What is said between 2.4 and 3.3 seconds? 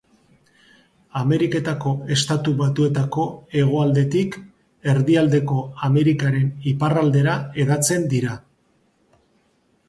Batuetako